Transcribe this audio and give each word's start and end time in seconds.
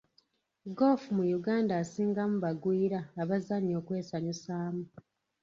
Ggoofu 0.69 1.09
mu 1.17 1.23
Uganda 1.39 1.73
asingamu 1.83 2.35
bagwira 2.45 2.99
abazannya 3.21 3.73
okwesanyusaamu. 3.81 4.85